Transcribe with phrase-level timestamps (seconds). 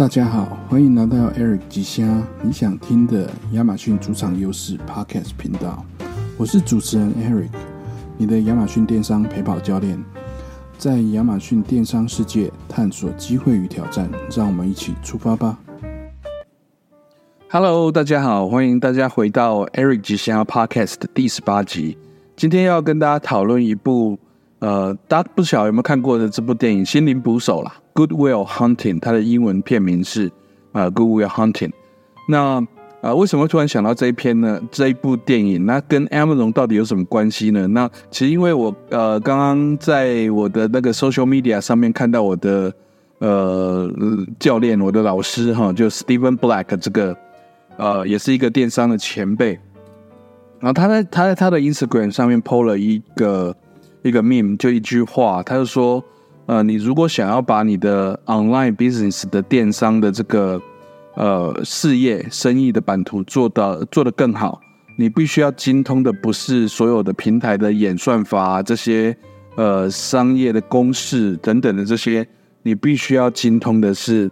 [0.00, 5.84] 大家好，欢迎来到 Eric 吉虾你想听的亚马逊主场优势 Podcast 频道。
[6.38, 7.50] 我是主持人 Eric，
[8.16, 10.02] 你的亚马逊电商陪跑教练，
[10.78, 15.58] 在亚马逊电商世界探索机会与挑战，让我们一起出发吧。
[17.50, 21.98] Hello，大家好，欢迎大家回到 Eric 吉虾 Podcast 的第十八集。
[22.36, 24.18] 今天要跟大家讨论一部，
[24.60, 27.74] 呃，大家不晓有没有看过的这部电影《心灵捕手》啦。
[27.92, 30.30] Good Will Hunting，它的英文片名是
[30.72, 31.72] 呃 Good Will Hunting。
[32.28, 32.66] 那
[33.02, 34.60] 呃，为什么突然想到这一篇呢？
[34.70, 37.66] 这一部电影，那跟 Amazon 到底有什么关系呢？
[37.68, 42.70] 那其实因为我呃刚刚在我的那个 social media 上面看到我的
[43.20, 43.90] 呃
[44.38, 47.16] 教练，我的老师哈，就 Stephen Black 这个
[47.78, 49.58] 呃也是一个电商的前辈，
[50.58, 53.56] 然后他在他在他的 Instagram 上面 po 了一个
[54.02, 56.04] 一个 meme，就一句话，他就说。
[56.46, 60.60] 呃，你如果想要把你的 online business 的电商的这个
[61.14, 64.60] 呃事业生意的版图做到做得更好，
[64.96, 69.16] 你必须要精通的不是所有的平台的演算法这些
[69.54, 72.26] 呃商业的公式等等的这些，
[72.64, 74.28] 你必须要精通的是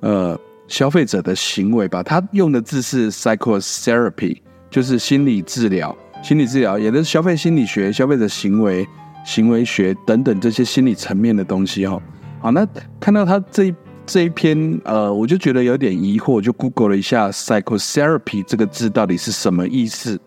[0.00, 2.02] 呃消费者的行为吧。
[2.02, 4.36] 他用的字是 psychotherapy，
[4.68, 8.86] 就是心理治疗，心理治疗也就是消费心理学，消费者行为。
[9.24, 12.00] 行为学等等这些心理层面的东西哈，
[12.40, 12.66] 好，那
[12.98, 20.20] 看到他这这一篇呃，我就觉得有点疑惑，就 Google 了一下 psychotherapy 这个字到底是什么意思，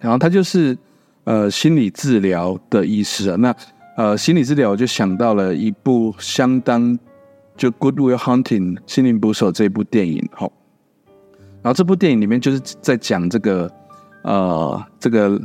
[0.00, 0.76] 然后它就是
[1.24, 3.36] 呃心理治疗的意思啊。
[3.36, 3.54] 那
[3.96, 6.98] 呃心理治疗我就想到了一部相当
[7.56, 10.50] 就 Good Will Hunting 心灵捕手这部电影哈，
[11.62, 13.70] 然后这部电影里面就是在讲这个
[14.24, 15.40] 呃这个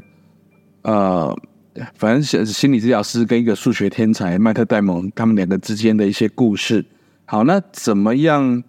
[0.82, 1.38] 呃。
[1.96, 6.84] 反正是心理治疗师跟一个数学天才麦特戴蒙他们两个之间的一些故事。
[7.26, 8.62] 好，那怎么样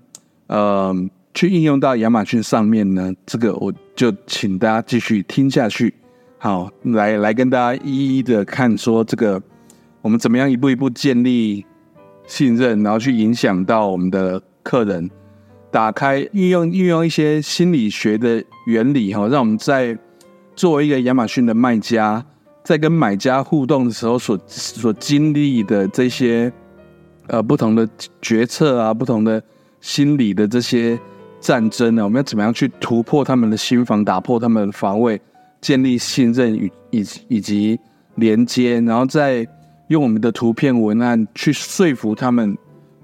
[0.47, 0.95] 呃
[1.34, 3.12] 去应用到亚马逊上面呢？
[3.27, 5.92] 这个我就请大家继续听下去。
[6.39, 9.42] 好，来来跟大家一一的看说这个
[10.01, 11.67] 我们怎么样一步一步建立
[12.27, 15.11] 信任，然后去影响到我们的客人，
[15.73, 19.98] 打开运用运用一些心理学的原理哈，让我们在
[20.55, 22.24] 作为一个亚马逊的卖家。
[22.64, 26.52] 在跟买家互动的时候，所所经历的这些
[27.27, 27.89] 呃不同的
[28.20, 29.42] 决策啊，不同的
[29.80, 30.98] 心理的这些
[31.40, 35.20] 战争呢，我们要怎么样去突破他们的心防，打破他们的防卫，
[35.61, 37.78] 建立信任与以以及
[38.14, 39.46] 连接，然后再
[39.89, 42.56] 用我们的图片文案去说服他们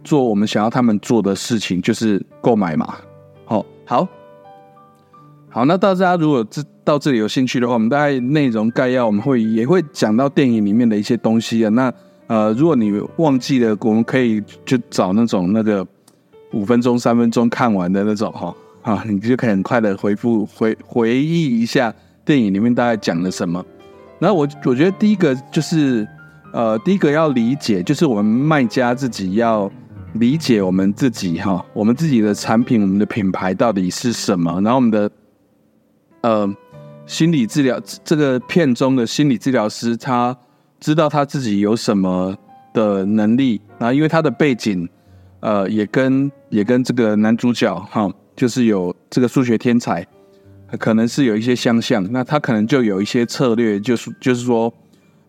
[0.04, 2.96] 做我们想要他们做的事情，就是购买嘛。
[3.44, 4.08] 好，好。
[5.58, 11.68] 好，那大家如果这到这里有兴趣的话，我们大概内容概要我们会也会讲到电影里面的一些东西啊。
[11.70, 11.92] 那
[12.28, 15.84] 呃，如果你忘记了，我们可以就找那种那个
[16.52, 21.92] 五分钟、三分钟看完的那种哈啊，你就可以很快的回复回回忆一下
[22.24, 23.60] 电影里面大概讲了什么。
[24.20, 26.06] 然后我我觉得第一个就是
[26.52, 29.68] 呃，第一个要理解，就是我们卖家自己要
[30.12, 35.10] 理解我们自己哈，我们自己的产品、我们的品牌到底是什么，然后我们的。
[36.20, 36.52] 呃，
[37.06, 40.36] 心理治疗这个片中的心理治疗师，他
[40.80, 42.36] 知道他自己有什么
[42.74, 44.88] 的能力然后，因为他的背景，
[45.40, 50.04] 呃，也跟也跟这个男主角哈，就是有这个数学天才，
[50.78, 52.04] 可能是有一些相像。
[52.12, 54.72] 那他可能就有一些策略，就是就是说，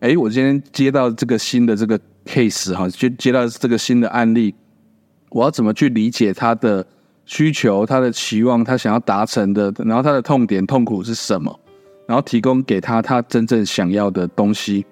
[0.00, 4.52] 哎，我今天接到这个新的这个 case 哈，就接到这个新的案例，
[5.30, 6.84] 我要怎么去理解他的？
[7.30, 11.60] 需求，他的期望，他想要达成的，然后他的痛点、痛苦是什么？
[12.04, 14.84] 然后提供给他他真正想要的东西。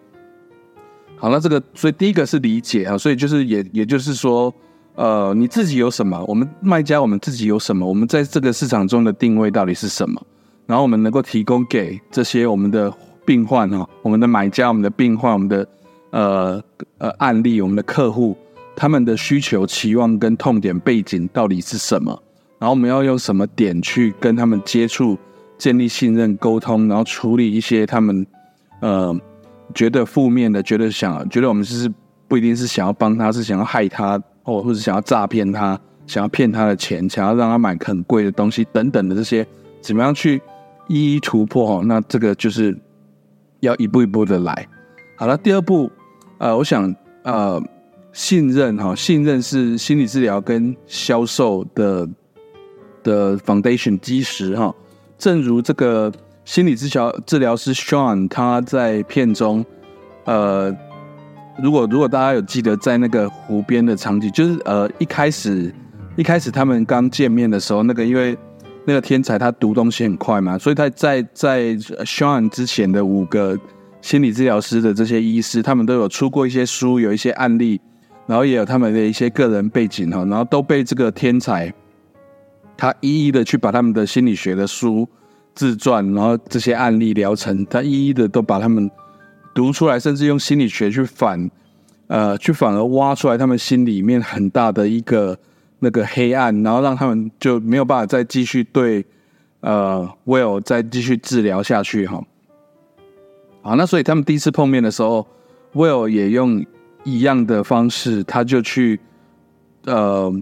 [1.16, 4.54] 好，那这个，所以第一个是理解啊，所以就是也也就是说，
[4.94, 6.24] 呃，你自己有什么？
[6.28, 7.84] 我们卖家，我们自己有什么？
[7.84, 10.24] 我们在这个市场中的定位到底是什么？
[10.64, 12.94] 然后我们能够提供给这些我们的
[13.26, 15.68] 病患哈，我们的买家、我们的病患、我们的
[16.10, 16.62] 呃
[16.98, 18.36] 呃案例、我们的客户，
[18.76, 22.22] 他们的需求、期望跟痛点背景到底是什么？
[22.58, 25.16] 然后我们要用什么点去跟他们接触、
[25.56, 28.26] 建立信任、沟通，然后处理一些他们
[28.80, 29.16] 呃
[29.74, 31.88] 觉得负面的、觉得想、觉得我们是
[32.26, 39.46] 不一定是想要帮他，是想要害他，或或者想要诈骗他、想要骗他的钱、想要让他买很贵的东西等等的这些，
[39.80, 40.42] 怎么样去
[40.88, 41.84] 一一突破？
[41.84, 42.76] 那这个就是
[43.60, 44.68] 要一步一步的来。
[45.16, 45.88] 好了，第二步，
[46.38, 47.62] 呃，我想呃，
[48.12, 52.08] 信任哈，信任是心理治疗跟销售的。
[53.02, 54.74] 的 foundation 基石哈，
[55.18, 56.12] 正如这个
[56.44, 59.64] 心理治疗治疗师 Sean 他在片中，
[60.24, 60.74] 呃，
[61.62, 65.74] 如果如果大家有记得在那个湖边的场景，就是呃一开始
[66.16, 68.36] 一开始他们刚见面的时候，那个因为
[68.84, 71.74] 那个天才他读东西很快嘛，所以他在在
[72.04, 73.58] Sean 之前的五个
[74.00, 77.80] 心理治疗师的这些医师，他们都有出过一些书，有一些案例，
[78.26, 81.70] 然后也有他们的一些个人背景哈，然后都被这个天才
[82.78, 85.06] 他一一的去把他们的心理学的书
[85.54, 88.90] 自传，然后这些案例疗程，他一一的都把他们
[89.52, 91.50] 读出来，甚至用心理学去反
[92.06, 95.36] 呃去反而挖出来他们心里面很大的一个。
[95.80, 99.06] 那个黑暗，然后让他们就没有办法再继续对
[99.60, 102.20] 呃 Will 再继续治疗下去哈。
[103.62, 105.24] 好，那所以他们第一次碰面的时候
[105.74, 106.66] ，Will 也用
[107.04, 108.98] 一样的方式，他就去
[109.84, 110.32] 呃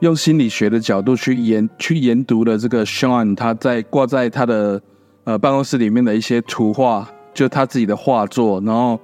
[0.00, 4.82] 用心理学的角度去研去研读了这个 Sean 他在挂在他的
[5.24, 8.98] 呃办公室里面的一些图画，就他自己的画作，然后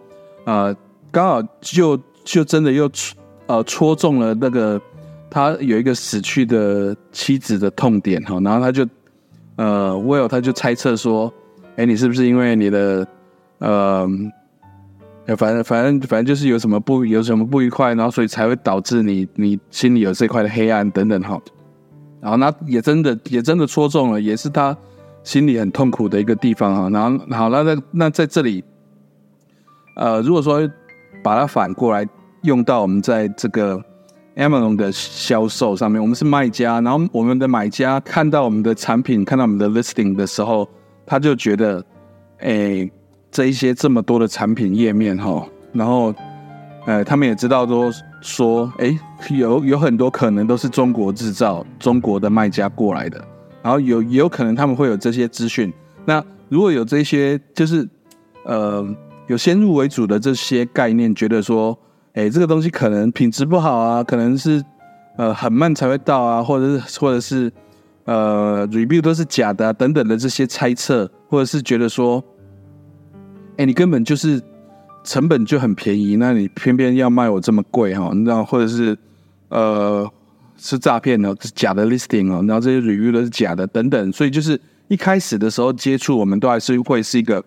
[0.44, 0.76] 呃
[1.10, 3.16] 刚好就就真的又戳
[3.46, 4.80] 呃戳中了那个。
[5.28, 8.86] 他有一个死去的妻子的痛点哈，然后他就
[9.56, 11.30] 呃，Will 他就猜测说，
[11.74, 13.06] 哎，你是不是因为你的
[13.58, 14.08] 呃，
[15.34, 21.40] 反正反正反正就是有什么不有什么不愉快，然后所以才会导致你你心里有这块的黑暗等等哈，
[22.20, 24.76] 然后那也真的也真的戳中了，也是他
[25.24, 28.62] 心里很痛苦的一个地方哈，然后好那那那在这里，
[29.96, 30.60] 呃，如果说
[31.24, 32.06] 把它反过来
[32.42, 33.82] 用到我们在这个。
[34.36, 40.68] Amazon 的销售上面，我们是卖家，然后我们的买家看到我们的产品，看到我们的 listing 的时候，
[41.06, 41.82] 他就觉得，
[42.40, 42.86] 哎，
[43.36, 46.14] 这一些这么多的产品页面哈，然后，
[46.86, 47.92] 呃，他们也知道说
[48.22, 48.98] 说，哎，
[49.28, 53.22] 有有很多可能都是中国制造，中国的卖家过来的，
[53.62, 55.70] 然后有也有可能他们会有这些资讯。
[56.06, 57.86] 那如果有这些，就是
[58.46, 58.82] 呃，
[59.26, 61.78] 有先入为主的这些概念，觉得说。
[62.14, 64.64] 哎，这个东西可能品质不好啊，可能是
[65.18, 67.52] 呃很慢才会到啊，或者是或者是
[68.06, 72.24] 呃 review 都是假的等等的这些猜测，或者是觉得说，
[73.56, 74.42] 哎，你根本就是
[75.04, 78.12] 成本就很便宜，那你偏偏要卖我这么贵哈？
[78.24, 78.96] 然后或者是
[79.48, 80.10] 呃
[80.56, 87.42] 是诈骗的，是假的 listing 哦，然后这些 review 都是假的等等，所以就是一开始的时候接触，我们都还是会是一个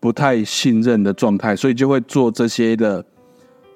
[0.00, 3.04] 不太信任的状态，所以就会做这些的。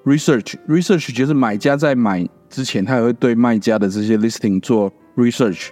[0.03, 5.67] Research research 就是买家在买之前，他也会对卖家的这些 listing 做 research，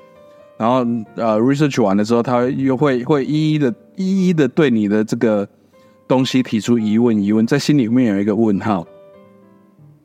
[0.55, 0.85] 然后
[1.15, 5.49] 呃 research 完的时候，他又会会一一的一一的对你的这个
[6.09, 8.85] 东西提出疑问疑问，在心里面有一个问号。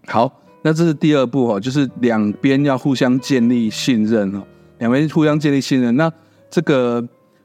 [0.06, 0.30] 好，
[0.62, 4.44] 那这是第二步哦，就是两边要互相建立信任哦，
[4.78, 5.96] 两边互相建立信任。
[5.96, 6.12] 那
[6.48, 7.02] 这个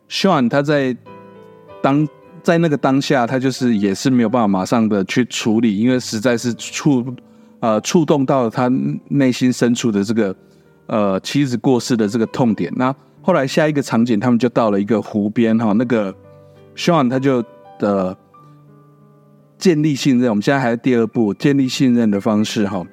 [0.08, 0.96] Sean 他在
[1.82, 2.08] 当。
[2.42, 7.06] 在那个当下，他就是也是没有办法马上的去处理，因为实在是触
[7.60, 8.72] 呃触动到了他
[9.10, 10.34] 内心深处的这个
[10.88, 12.72] 呃妻子过世的这个痛点。
[12.78, 16.16] 那后来下一个场景，他们就到了一个湖边哈，那个
[16.78, 17.44] Sean 他就
[17.78, 18.18] 的
[19.60, 20.30] 建立信任。
[20.30, 22.84] 我们现在还是第二步，建立信任的方式哈。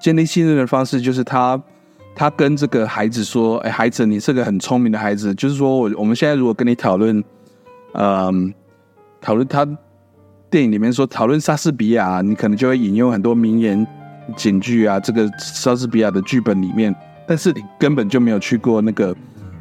[0.00, 1.62] 建立信任的方式就是他
[2.16, 5.32] 他跟这个孩子说：“哎，孩子，你是个很聪明的孩子。
[5.34, 7.22] 就是说我我们现在如果跟你讨论。”
[7.96, 8.52] 嗯，
[9.20, 9.64] 讨论他
[10.50, 13.86] 电影里面说讨论莎士比亚，你可能就会引用很多名言
[14.34, 14.98] 警句啊。
[14.98, 16.92] 这个莎士比亚的剧本里面，
[17.24, 19.14] 但是你根本就没有去过那个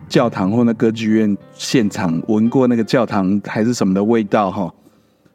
[0.09, 4.73] 教堂或那歌剧院现场，闻过那个教堂还是什么的味道哈。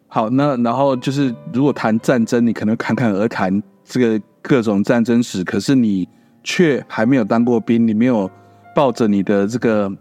[0.09, 6.09] 好，那然后就是如果谈战争，你可能侃侃而谈这个各种战争史，可是你
[6.43, 8.31] 却还没有当过兵，你没有
[8.75, 9.93] 抱着你的这个。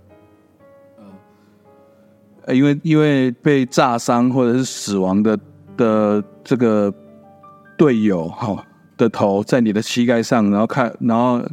[2.46, 5.38] 呃因为因为被炸伤或者是死亡的
[5.76, 6.94] 的这个
[7.78, 11.44] 队友哈的头在你的膝盖上，然后看，然后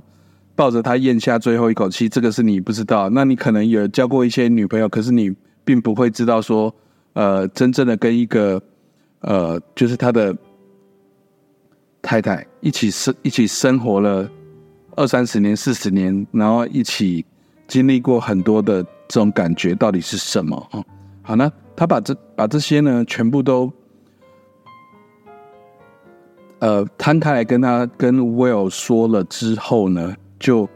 [0.54, 3.10] 抱着他咽下最后一口气，这个是你不知道。
[3.10, 5.34] 那你可能有交过一些女朋友，可是你
[5.64, 6.72] 并不会知道说，
[7.14, 8.62] 呃，真正的跟一个
[9.20, 10.36] 呃，就是他的
[12.00, 14.30] 太太一起生一起生活了
[14.94, 17.24] 二三十年、四十年，然后一起
[17.66, 18.86] 经历过很多的。
[19.06, 20.56] 这种感觉到底是什么？
[20.72, 20.82] 哦，
[21.20, 23.70] 好呢，他把这把这些呢全部都，
[26.60, 30.66] 呃，摊开来跟他跟 Will 说了之后呢，就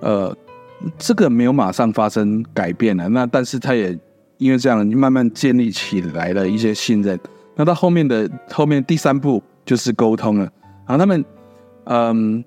[0.00, 0.36] 呃，
[0.98, 3.08] 这个没有马上发生改变了。
[3.08, 3.98] 那但是他也
[4.40, 7.16] 因为这样你慢慢建立起来了一些信任。
[7.54, 10.50] 那到后面的后面第三步就是沟通了。
[10.86, 11.24] 然后他们，
[11.84, 12.44] 嗯。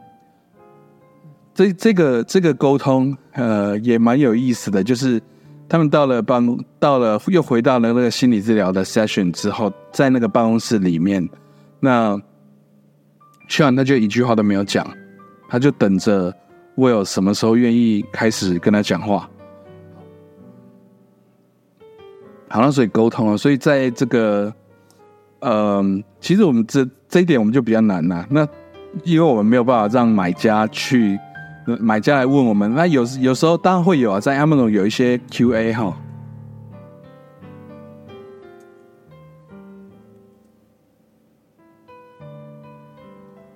[1.55, 4.83] 这这个这个沟通，呃，也蛮有意思的。
[4.83, 5.21] 就是
[5.69, 11.29] 他们到了办公，到了又回到了那个心理治疗的 session 之后，在那个办公室里面，
[11.79, 12.19] 那
[13.47, 14.83] Sean 他就一句话都没有讲，
[15.47, 16.35] 他就等着
[16.75, 19.29] Will 什么时候愿意开始跟他讲话。
[22.53, 24.53] 好了，所以沟通了，所以在这个，
[25.39, 28.24] 嗯，其实我们这这一点我们就比较难呐。
[28.29, 28.48] 那
[29.03, 31.17] 因为我们没有办法让买家去，
[31.79, 32.72] 买家来问我们。
[32.75, 35.98] 那有有时候当然会有啊，在 Amazon 有一些 QA 哈。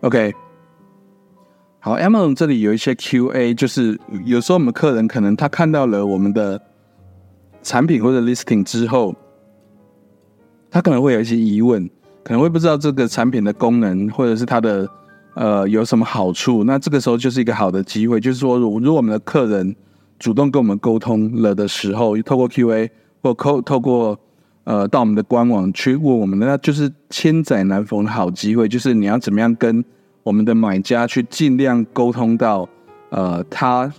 [0.02, 0.34] OK，
[1.82, 6.60] 好，Amazon 这里有一些 QA，就是有时候我们客人可能他看到了我们的。
[7.68, 9.14] 产品或者 listing 之后，
[10.72, 11.86] 他可能会有一些疑问，
[12.24, 14.88] 可能会不知道这个产品的功能，或者是它的
[15.36, 16.64] 呃有什么好处。
[16.64, 19.76] 那这个时候就是一个好的机会，就是说，如果我们的客人
[20.18, 22.90] 主动跟我们沟通了的时候，透过 Q&A
[23.22, 24.18] 或透透过
[24.64, 29.84] 呃到我们的官网去问我们，那就是千载难逢的好机会，就是你要怎么样跟
[30.24, 32.70] 我们的买家去尽量沟通到
[33.10, 33.92] 呃他。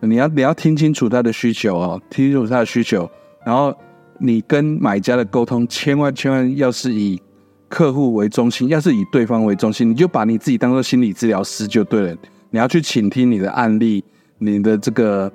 [0.00, 3.10] 你要你要听清楚他的需求哦，听清楚他的需求，
[3.44, 3.74] 然后
[4.18, 7.20] 你跟买家的沟通，千万千万要是以
[7.68, 12.16] 客户为中心，要是以对方为中心，你就把你自己当做心理治疗师就对了。
[12.50, 14.04] 你要去倾听你的案例，
[14.38, 15.32] 你的这个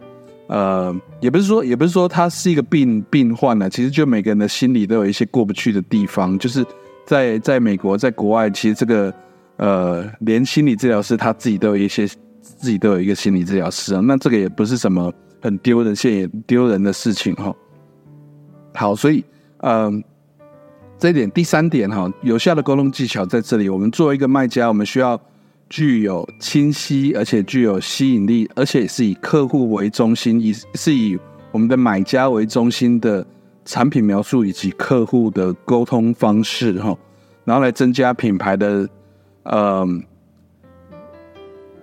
[0.48, 6.65] 呃，也不是说也不是说他是一个病病患了，其实就每个人的心里都有一些过不去的地方，就是
[7.06, 9.13] 在在美国，在国外，其实这个
[9.58, 12.08] 呃，连心理治疗师他自己都有一些。
[12.41, 17.55] 自己都有一个心理治疗师啊，那这个也不是什么很丢人、现眼丢人的事情哈。
[18.74, 19.24] 好，所以
[19.60, 20.03] 嗯，
[20.98, 23.69] 这一点第三点哈，有效的沟通技巧在这里。
[23.69, 25.19] 我们作为一个卖家，我们需要
[25.69, 31.19] 具有清晰而且具有吸引力，而且是以客户为中心，以是以
[31.51, 33.25] 我们的买家为中心的
[33.65, 36.98] 产品描述以及客户的沟通方式哈，
[37.45, 38.89] 然后来增加品牌的
[39.43, 40.03] 嗯。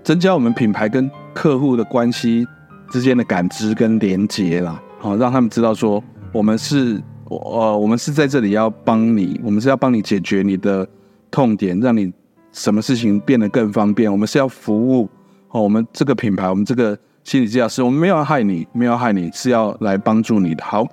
[0.09, 2.49] 增加我们品牌跟客户的关系
[2.88, 10.88] 之间的感知跟连接啦，好让他们知道说我们是呃我们是在这里要帮你，我们是要帮你解决你的
[11.31, 12.11] 痛点，让你
[12.53, 14.11] 什么事情变得更方便。
[14.11, 15.07] 我们是要服务
[15.50, 20.65] 哦，我们这个品牌，我们这个心理治疗师，我们没有要害你，没有害你，是要来帮助你的。
[20.65, 20.87] 好，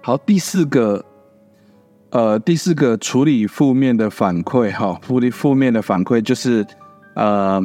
[0.00, 1.04] 好，第四个，
[2.12, 6.66] 呃，第四个处理负面的反馈哈，处理负面的反馈就是。
[7.18, 7.60] 呃，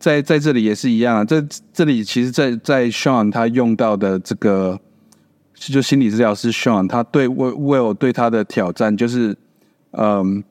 [0.00, 1.40] 在在这里也是一样啊，这
[1.72, 4.76] 这里其实，在在 Sean 他用到的这个，
[5.54, 9.36] 就心理治疗师 Sean，他对 Will 对他的挑战就是，
[9.92, 10.42] 嗯，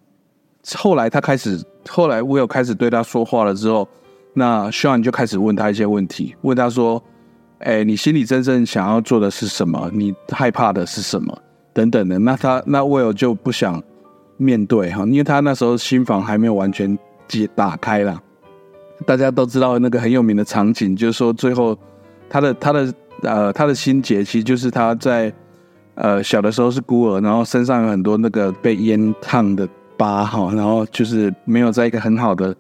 [0.76, 3.86] 后来他开始，后来 Will 开始对他说话了之后，
[4.34, 7.04] 那 Sean 就开始问他一些问题，问他说，
[7.60, 9.92] 哎，你心里真正想要做的是什么？
[9.94, 11.38] 你害怕的是什么？
[11.74, 12.18] 等等的。
[12.18, 13.84] 那他那 Will 就不想
[14.38, 16.98] 面对哈，因为他那时候心房还没有完全。
[17.28, 18.22] 解打开了，
[19.06, 21.78] 大家都知道那个很有名的场景，就是说最后
[22.30, 25.32] 他的他的呃他的心结，其实就是他在
[25.96, 32.56] 呃小的时候是孤儿，然后身上有很多那个被烟烫的疤哈，然后就是没有在一个很好的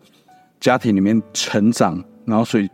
[0.59, 2.69] 家庭里面成长，然后所以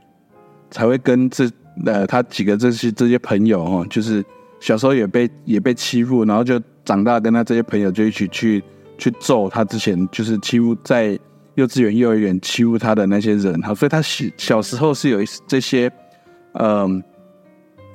[0.70, 1.50] 才会跟这
[1.86, 4.24] 呃他几个这些这些朋友哦，就是
[4.60, 8.64] 小时候也被也被欺负，然后就长大跟他这些朋友就一起去
[8.98, 11.18] 去揍他之前就是欺负在。
[11.56, 15.92] 幼稚园、幼儿园欺负他的那些人，哈，所以他小小时候是有一这些，
[16.54, 17.04] 嗯，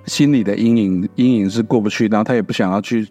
[0.06, 3.08] 心理的阴影，阴影是过不去，然后他也不想要去，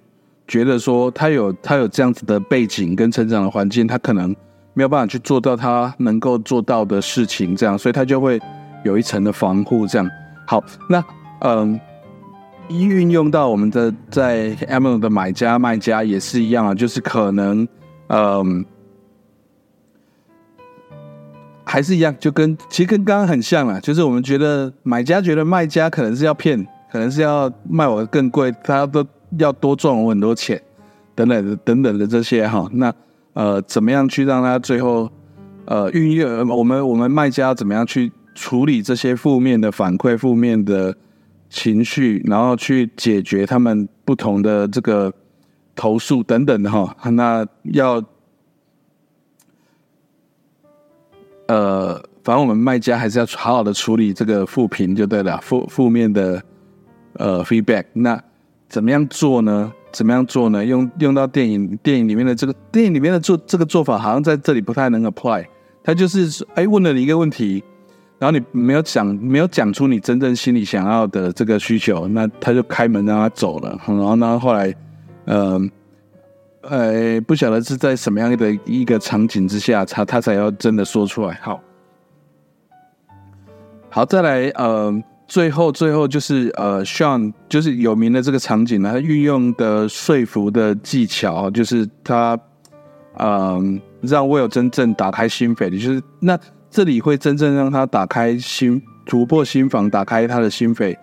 [0.47, 4.33] 觉得说他有他有这样子的背景跟成长的环境，他可能
[4.73, 8.39] 没有办法去做到他能够做到的事情，这样，所以他就会
[8.85, 10.09] 有一层的防护，这样。
[10.45, 11.03] 好，那
[11.41, 11.77] 嗯，
[12.69, 17.67] 一运用到我们的在 Amazon 的买家卖家也是一样啊，就是可能，
[18.07, 18.65] 嗯。
[21.69, 29.05] 还是一样，就跟其实跟刚刚很像了，就是我们觉得买家觉得卖家可能是要骗，可能是要卖我更贵，他都
[29.37, 30.59] 要多赚我很多钱，
[31.13, 32.65] 等等的等等的这些哈。
[32.71, 32.93] 那
[33.33, 35.11] 呃，怎么样去让他最后
[35.65, 40.95] 呃运用我们我们卖家怎么样去处理这些负面的反馈、负面的
[41.49, 45.11] 情绪，然后去解决他们不同的这个
[45.75, 46.95] 投诉等等的哈。
[47.11, 48.01] 那要。
[51.57, 56.39] 呃，反正我们卖家还是要好好的处理这个负评就对了，负负面的
[57.13, 57.85] 呃 feedback。
[57.93, 58.21] 那
[58.69, 59.73] 怎么样做呢？
[59.91, 60.63] 怎么样做呢？
[60.63, 65.43] 用用到电影电影里面的这个电影里面的做这个做法，好像在这里不太能 apply。
[65.83, 67.63] 他就是哎问了你一个问题，
[68.19, 73.69] 然后你没有讲没有讲出你真正心里想要的这个需求，那他就开门让他走了。
[73.87, 74.71] 然后呢后来，
[75.25, 75.53] 嗯。
[75.53, 75.61] 呃，
[76.69, 81.33] 呃不晓得是在什么样的一个场景之下，他他才要真的说出来。
[81.41, 81.59] 好，
[83.89, 92.37] 好，再来呃，最后最后就是呃，Sean 就是有名的这个场景呢，他运用的说服的技巧，就是他
[93.19, 96.37] 嗯，让 Will 真正打开心扉，就是那
[96.69, 100.95] 这里会真正让他打开心，突破心房，打开他的心扉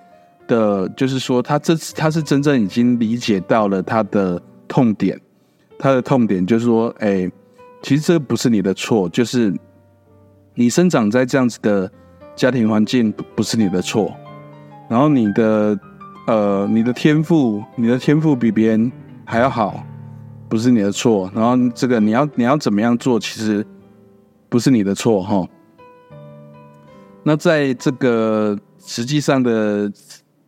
[0.46, 5.20] 的，就是说他这次他是真正已经理解到了他的痛点，
[5.78, 7.30] 他的痛点就是说，哎，
[7.82, 9.52] 其实这不是你的错，就是
[10.54, 11.90] 你生长在这样子的
[12.34, 14.14] 家庭环境不是你的错，
[14.88, 15.78] 然后你的
[16.26, 18.92] 呃你的天赋，你的天赋比别人
[19.24, 19.84] 还要好。
[20.46, 23.66] 不是你的错，然后这个你要你要怎么样做，其实
[24.48, 25.44] 不是你的错哈。
[27.24, 29.90] 那在这个实际上的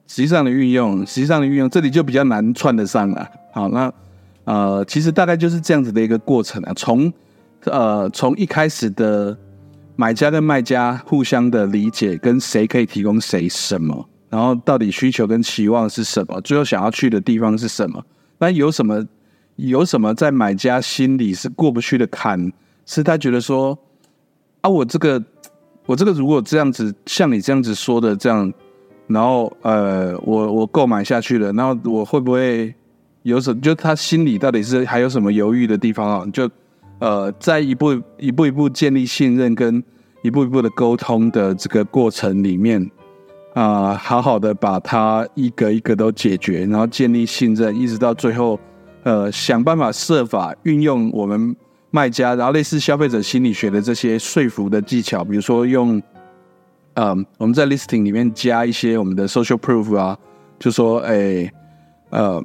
[0.07, 3.29] 实际上的运用，实际上的运用，这里就比较难串得上了。
[3.53, 3.93] 好，那
[4.47, 6.73] 呃，其实大概就是这样子的一个过程啊。
[6.75, 7.13] 从
[7.65, 9.37] 呃从一开始的
[9.95, 18.03] 买家跟卖家互相的理解，跟谁可以提供谁什么，然后到底需求跟期望是什么，最后想要去的地方是什么，
[18.39, 19.07] 那有什么？
[19.57, 22.53] 有什么在买家心里是过不去的坎？
[22.85, 23.79] 是他觉得说
[24.61, 25.25] 啊，我这个
[25.87, 28.53] 我这个如果这样子像你这样子说的这样，
[29.07, 32.75] 然后呃，我我购买下去了，然后我会不会
[33.31, 33.53] 有什？
[33.61, 36.27] 就他心里到底是还有什么犹豫的地方啊？
[36.33, 36.49] 就
[36.99, 39.83] 呃，在一步一步一步建立信任跟
[40.23, 42.91] 一步一步的沟通的这个过程里面
[43.55, 48.59] 啊，好好的把它一个一个都解决，然后建立信任，一直到最后。
[49.03, 51.55] 呃，想办法设法运用我们
[51.93, 56.03] 卖家，然后类似消费者心理学的这些说服的技巧，比如说用，
[56.95, 60.19] 呃，我们在 listing 里面加一些我们的 social proof 啊，
[60.59, 61.49] 就说，哎，
[62.11, 62.43] 呃，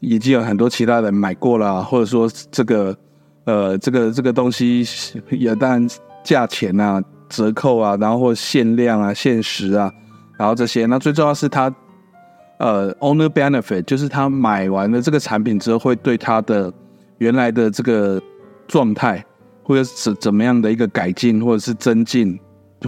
[0.00, 2.96] 已经有很多其他人买过了，或者说这个，
[3.44, 4.84] 呃，这个这个东西
[5.30, 5.88] 也当然
[6.22, 9.92] 价钱啊、折扣啊，然后或限量啊、限时啊，
[10.38, 11.74] 然后这些，那最重要是它。
[12.60, 16.72] 呃，owner benefit 就是他买完了这个产品之后，会对他的
[17.18, 18.20] 原来的这个
[18.66, 19.24] 状态，
[19.62, 22.36] 或者是怎么样的一个改进，或者是增进，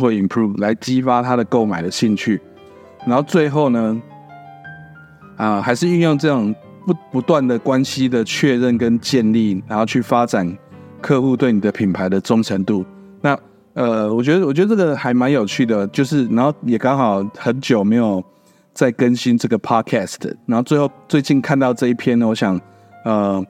[0.01, 2.40] 或 improve 来激发他的购买的兴趣。
[3.07, 4.03] 然后最后呢，
[5.37, 6.53] 啊，还是运用这种
[6.87, 10.57] 不不断的关系的确认跟建立，然后去发展
[11.01, 12.85] 客户对你的品牌的忠诚度。
[13.21, 13.38] 那
[13.75, 18.23] 呃，我觉得我觉得这个还蛮有趣的，就是然后也刚好很久没有。
[18.73, 22.59] 在更新这个 podcast，然后最后最近看到这一篇呢，我想，
[23.05, 23.45] 呃，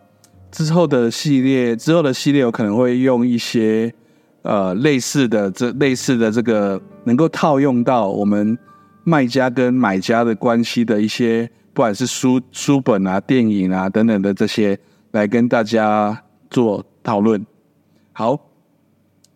[0.51, 3.93] 之后的系列之后的系列，我可能会用一些
[4.43, 8.59] 呃类似的这类似的这个能够套用到我们
[9.05, 14.79] 卖家跟买家的关系的一些，不管是书书本啊、电影啊等等的这些，
[15.13, 17.45] 来跟大家做讨论。
[18.13, 18.39] 好，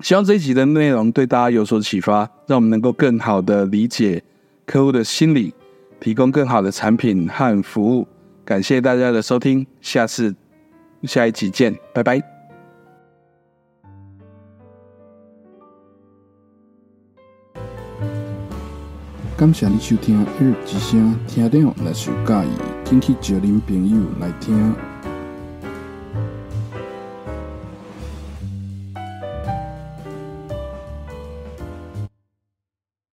[0.01, 4.23] 希望这一集的内容对大家有所启发，让我们能够更好的理解
[4.66, 5.55] 客户的心理。
[6.01, 8.07] 提供更好的产品和服务，
[8.44, 10.35] 感谢大家的收听，下次
[11.05, 12.34] 下一集见，拜拜。
[19.45, 22.49] 感谢你收听《耳之声》，听众若是有介意，
[22.83, 24.94] 请去叫您朋友来听。